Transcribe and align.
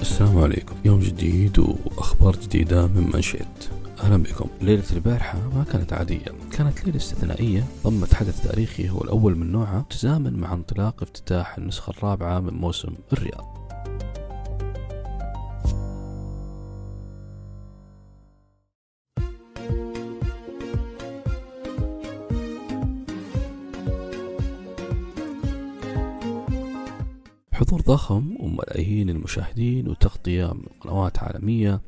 السلام 0.00 0.38
عليكم. 0.38 0.74
يوم 0.84 1.00
جديد 1.00 1.58
وأخبار 1.58 2.36
جديدة 2.36 2.86
من 2.86 3.10
منشيت 3.14 3.68
أهلا 4.00 4.16
بكم. 4.16 4.48
ليلة 4.60 4.84
البارحة 4.92 5.38
ما 5.54 5.64
كانت 5.64 5.92
عادية. 5.92 6.24
كانت 6.52 6.84
ليلة 6.84 6.96
استثنائية. 6.96 7.64
ضمت 7.84 8.14
حدث 8.14 8.48
تاريخي 8.48 8.90
هو 8.90 9.00
الأول 9.00 9.36
من 9.36 9.52
نوعه 9.52 9.84
تزامن 9.90 10.32
مع 10.32 10.52
انطلاق 10.52 11.02
افتتاح 11.02 11.58
النسخة 11.58 11.90
الرابعة 11.90 12.40
من 12.40 12.54
موسم 12.54 12.94
الرياض. 13.12 13.59
حضور 27.60 27.80
ضخم 27.80 28.36
وملايين 28.40 29.10
المشاهدين 29.10 29.88
وتغطية 29.88 30.52
من 30.52 30.64
قنوات 30.80 31.18
عالمية 31.18 31.80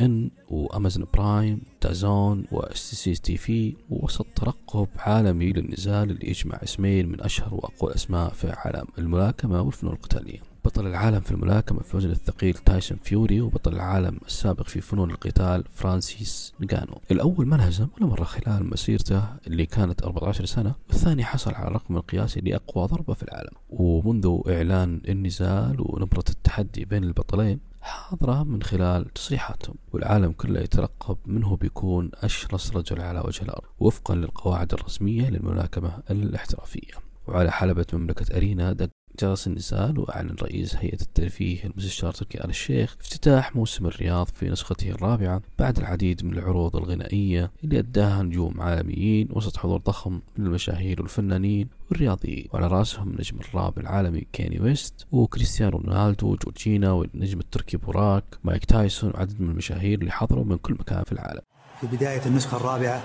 ان 0.00 0.30
و 0.48 0.56
Amazon 0.56 1.06
Prime 1.14 1.60
DAZN 1.82 2.32
و 2.32 2.44
SCTV 2.52 3.74
ووسط 3.90 4.26
ترقب 4.36 4.88
عالمي 4.98 5.52
للنزال 5.52 6.10
اللي 6.10 6.30
يجمع 6.30 6.60
اسمين 6.62 7.08
من 7.08 7.20
أشهر 7.20 7.54
وأقوى 7.54 7.90
الأسماء 7.90 8.30
في 8.30 8.50
عالم 8.50 8.86
الملاكمة 8.98 9.62
والفنون 9.62 9.92
القتالية. 9.92 10.38
بطل 10.76 10.86
العالم 10.86 11.20
في 11.20 11.30
الملاكمة 11.30 11.80
في 11.80 11.94
الوزن 11.94 12.10
الثقيل 12.10 12.54
تايسون 12.54 12.98
فيوري 13.04 13.40
وبطل 13.40 13.72
العالم 13.72 14.18
السابق 14.26 14.62
في 14.62 14.80
فنون 14.80 15.10
القتال 15.10 15.64
فرانسيس 15.74 16.52
نغانو 16.60 17.00
الأول 17.10 17.46
ما 17.46 17.56
انهزم 17.56 17.88
ولا 17.96 18.06
مرة 18.06 18.24
خلال 18.24 18.70
مسيرته 18.70 19.22
اللي 19.46 19.66
كانت 19.66 20.02
14 20.02 20.44
سنة 20.44 20.74
والثاني 20.88 21.24
حصل 21.24 21.54
على 21.54 21.68
الرقم 21.68 21.96
القياسي 21.96 22.40
لأقوى 22.40 22.86
ضربة 22.86 23.14
في 23.14 23.22
العالم. 23.22 23.50
ومنذ 23.70 24.40
إعلان 24.48 25.00
النزال 25.08 25.76
ونبرة 25.78 26.24
التحدي 26.30 26.84
بين 26.84 27.04
البطلين 27.04 27.60
حاضرة 27.82 28.42
من 28.42 28.62
خلال 28.62 29.12
تصريحاتهم 29.12 29.74
والعالم 29.92 30.32
كله 30.32 30.60
يترقب 30.60 31.16
منه 31.26 31.56
بيكون 31.56 32.10
أشرس 32.14 32.76
رجل 32.76 33.00
على 33.00 33.20
وجه 33.20 33.42
الأرض 33.42 33.64
وفقا 33.80 34.14
للقواعد 34.14 34.72
الرسمية 34.72 35.30
للملاكمة 35.30 35.98
الاحترافية. 36.10 36.92
وعلى 37.28 37.50
حلبة 37.50 37.86
مملكة 37.92 38.36
Arena 38.36 38.72
دق 38.72 38.90
جرس 39.20 39.46
النزال 39.46 39.98
وأعلن 39.98 40.36
رئيس 40.42 40.76
هيئة 40.76 41.00
الترفيه 41.02 41.64
المستشار 41.64 42.12
تركي 42.12 42.44
آل 42.44 42.50
الشيخ 42.50 42.96
افتتاح 43.00 43.56
موسم 43.56 43.86
الرياض 43.86 44.26
في 44.26 44.50
نسخته 44.50 44.90
الرابعة 44.90 45.42
بعد 45.58 45.78
العديد 45.78 46.24
من 46.24 46.32
العروض 46.32 46.76
الغنائية 46.76 47.50
اللي 47.64 47.78
أداها 47.78 48.22
نجوم 48.22 48.60
عالميين 48.60 49.28
وسط 49.32 49.56
حضور 49.56 49.78
ضخم 49.78 50.20
من 50.38 50.46
المشاهير 50.46 51.02
والفنانين 51.02 51.68
والرياضيين. 51.90 52.48
وعلى 52.52 52.66
رأسهم 52.66 53.12
نجم 53.18 53.38
الراب 53.40 53.78
العالمي 53.78 54.26
كيني 54.32 54.60
ويست 54.60 55.06
وكريستيانو 55.12 55.78
رونالدو 55.78 56.36
جورجينا 56.36 56.92
والنجم 56.92 57.40
التركي 57.40 57.76
بوراك 57.76 58.24
مايك 58.44 58.64
تايسون 58.64 59.10
وعدد 59.14 59.40
من 59.40 59.50
المشاهير 59.50 59.98
اللي 59.98 60.10
حضروا 60.10 60.44
من 60.44 60.56
كل 60.56 60.74
مكان 60.74 61.02
في 61.04 61.12
العالم. 61.12 61.40
في 61.80 61.86
بداية 61.86 62.26
النسخة 62.26 62.56
الرابعة 62.56 63.02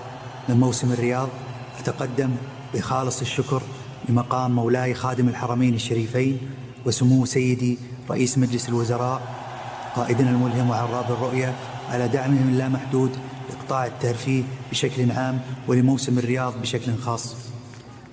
من 0.50 0.56
موسم 0.56 0.92
الرياض 0.92 1.30
أتقدم 1.80 2.36
بخالص 2.74 3.22
الشكر 3.22 3.62
بمقام 4.10 4.52
مولاي 4.52 4.94
خادم 4.94 5.28
الحرمين 5.28 5.74
الشريفين 5.74 6.38
وسمو 6.86 7.26
سيدي 7.26 7.78
رئيس 8.10 8.38
مجلس 8.38 8.70
الوزراء 8.70 9.22
قائدنا 9.96 10.30
الملهم 10.30 10.70
وعراب 10.70 11.12
الرؤية 11.12 11.56
على 11.90 12.08
دعمهم 12.08 12.50
اللامحدود 12.50 13.12
لقطاع 13.50 13.86
الترفيه 13.86 14.44
بشكل 14.72 15.12
عام 15.12 15.42
ولموسم 15.68 16.20
الرياض 16.20 16.62
بشكل 16.62 16.96
خاص. 16.96 17.36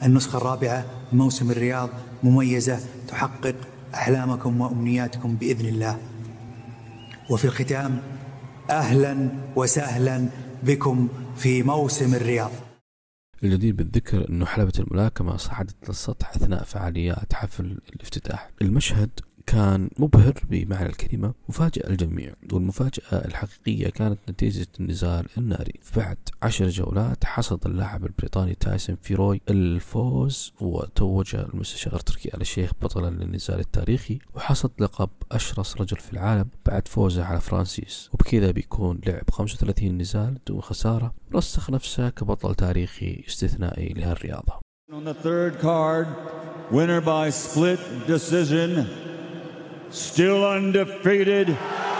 النسخة 0.02 0.36
الرابعة 0.36 0.84
من 1.12 1.18
موسم 1.18 1.50
الرياض 1.50 1.88
مميزة 2.22 2.80
تحقق 3.08 3.54
أحلامكم 3.94 4.60
وأمنياتكم 4.60 5.34
بإذن 5.34 5.66
الله. 5.66 5.98
وفي 7.30 7.44
الختام 7.44 8.00
أهلا 8.70 9.28
وسهلا 9.56 10.28
بكم 10.62 11.08
في 11.36 11.62
موسم 11.62 12.14
الرياض. 12.14 12.50
الجدير 13.44 13.74
بالذكر 13.74 14.28
أنه 14.28 14.46
حلبة 14.46 14.72
الملاكمة 14.78 15.36
صعدت 15.36 15.88
للسطح 15.88 16.30
أثناء 16.30 16.64
فعاليات 16.64 17.32
حفل 17.32 17.78
الافتتاح. 17.94 18.50
المشهد 18.62 19.10
كان 19.48 19.90
مبهر 19.98 20.32
بمعنى 20.50 20.88
الكلمة 20.88 21.34
وفاجأ 21.48 21.90
الجميع 21.90 22.32
والمفاجأة 22.52 23.12
الحقيقية 23.12 23.88
كانت 23.88 24.18
نتيجة 24.30 24.66
النزال 24.80 25.26
الناري. 25.38 25.72
بعد 25.96 26.16
عشر 26.42 26.68
جولات 26.68 27.24
حصد 27.24 27.66
اللاعب 27.66 28.06
البريطاني 28.06 28.54
تايسون 28.54 28.96
فيوري 29.02 29.40
الفوز 29.50 30.52
وتوج 30.60 31.36
المستشار 31.36 32.00
تركي 32.00 32.34
آل 32.34 32.40
الشيخ 32.40 32.72
بطلا 32.82 33.10
للنزال 33.10 33.60
التاريخي 33.60 34.18
وحصد 34.34 34.70
لقب 34.78 35.10
أشرس 35.32 35.76
رجل 35.76 35.96
في 35.96 36.12
العالم 36.12 36.48
بعد 36.66 36.88
فوزه 36.88 37.24
على 37.24 37.40
فرانسيس. 37.40 38.10
وبكذا 38.12 38.50
بيكون 38.50 39.00
لعب 39.06 39.30
35 39.30 39.98
نزال 39.98 40.38
دون 40.46 40.60
خسارة 40.60 41.14
رسخ 41.34 41.70
نفسه 41.70 42.08
كبطل 42.08 42.54
تاريخي 42.54 43.24
استثنائي 43.28 43.88
لهالرياضة. 43.88 44.60
On 44.92 45.04
the 45.04 45.14
third 45.14 45.60
card, 45.60 46.06
winner 46.70 47.00
by 47.00 47.30
split 47.30 47.80
decision, 48.06 49.07
still 49.90 50.46
undefeated 50.46 51.56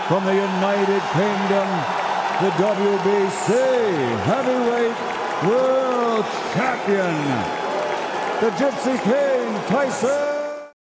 from 0.07 0.25
the 0.25 0.33
United 0.33 1.01
Kingdom, 1.13 1.67
the 2.41 2.51
WBC 2.57 3.49
Heavyweight 4.25 5.49
World 5.49 6.25
Champion, 6.53 7.15
the 8.41 8.49
Gypsy 8.57 8.97
King 9.03 9.67
Tyson. 9.67 10.28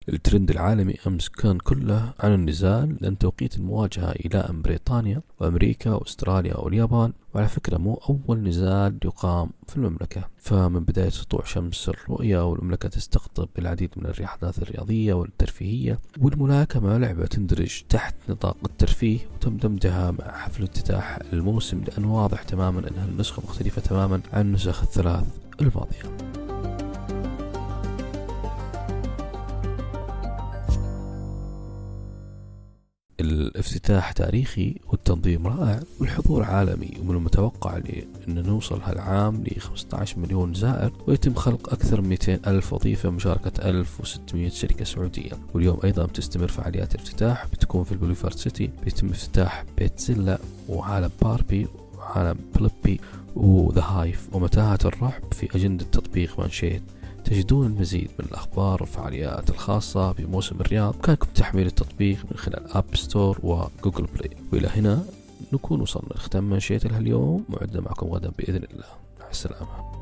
الترند 0.09 0.51
العالمي 0.51 0.95
أمس 1.07 1.29
كان 1.29 1.59
كله 1.59 2.13
عن 2.21 2.35
النزال 2.35 2.97
لأن 3.01 3.19
توقيت 3.19 3.57
المواجهة 3.57 4.15
يلائم 4.25 4.63
بريطانيا 4.63 5.23
وأمريكا 5.41 5.91
وأستراليا 5.91 6.57
واليابان 6.57 7.13
وعلى 7.35 7.49
فكرة 7.49 7.77
مو 7.77 7.95
أول 7.95 8.43
نزال 8.43 8.99
يقام 9.05 9.51
في 9.69 9.77
المملكة. 9.77 10.29
فمن 10.39 10.81
بداية 10.81 11.09
سطوع 11.09 11.45
شمس 11.45 11.89
الرؤية 11.89 12.51
والمملكة 12.51 12.89
تستقطب 12.89 13.49
العديد 13.59 13.91
من 13.97 14.07
الأحداث 14.07 14.63
الرياضية 14.63 15.15
والترفيهية 15.15 15.99
والملاكمة 16.21 16.99
لعبة 16.99 17.27
تندرج 17.27 17.83
تحت 17.89 18.15
نطاق 18.29 18.57
الترفيه 18.65 19.19
وتم 19.35 19.57
دمجها 19.57 20.11
مع 20.11 20.33
حفل 20.33 20.63
افتتاح 20.63 21.19
الموسم 21.33 21.85
لأن 21.85 22.05
واضح 22.05 22.43
تماما 22.43 22.89
أنها 22.89 23.05
النسخة 23.05 23.43
مختلفة 23.43 23.81
تماما 23.83 24.21
عن 24.33 24.41
النسخ 24.41 24.83
الثلاث 24.83 25.25
الماضية. 25.61 26.40
الافتتاح 33.21 34.13
تاريخي 34.13 34.75
والتنظيم 34.89 35.47
رائع 35.47 35.81
والحضور 36.01 36.43
عالمي 36.43 36.91
ومن 37.01 37.17
المتوقع 37.17 37.77
أن 38.29 38.43
نوصل 38.47 38.81
هالعام 38.81 39.45
ل 39.45 39.61
15 39.61 40.19
مليون 40.19 40.55
زائر 40.55 40.93
ويتم 41.07 41.35
خلق 41.35 41.73
أكثر 41.73 42.01
من 42.01 42.09
200 42.09 42.41
ألف 42.47 42.73
وظيفة 42.73 43.11
مشاركة 43.11 43.69
1600 43.69 44.51
شركة 44.51 44.85
سعودية. 44.85 45.33
واليوم 45.55 45.79
أيضا 45.85 46.07
بتستمر 46.07 46.49
فعاليات 46.49 46.95
الافتتاح 46.95 47.47
بتكون 47.47 47.85
في 47.85 47.93
البوليفارد 47.93 48.35
سيتي 48.35 48.71
بيتم 48.85 49.09
افتتاح 49.09 49.65
بيت 49.79 50.01
زيلا 50.01 50.39
وعالم 50.69 51.11
باربي 51.23 51.67
وعالم 51.99 52.37
بلبي 52.57 53.01
وذا 53.37 53.83
هايف 53.83 54.29
ومتاهة 54.33 54.79
الرعب 54.85 55.33
في 55.33 55.57
أجندة 55.57 55.85
تطبيق 55.93 56.41
مانشيت. 56.41 56.83
تجدون 57.25 57.67
المزيد 57.67 58.11
من 58.19 58.25
الأخبار 58.25 58.83
والفعاليات 58.83 59.51
الخاصة 59.51 60.13
بموسم 60.13 60.57
الرياض 60.61 60.93
بإمكانكم 60.93 61.27
تحميل 61.35 61.67
التطبيق 61.67 62.19
من 62.31 62.37
خلال 62.37 62.73
أب 62.73 62.85
ستور 62.95 63.39
وجوجل 63.43 64.07
بلاي 64.15 64.31
وإلى 64.53 64.69
هنا 64.69 65.05
نكون 65.53 65.81
وصلنا 65.81 66.15
لختام 66.15 66.45
منشية 66.45 66.81
اليوم 66.85 67.45
معدة 67.49 67.81
معكم 67.81 68.07
غدا 68.07 68.31
بإذن 68.39 68.63
الله. 68.73 68.87
مع 69.21 69.31
السلامة. 69.31 70.00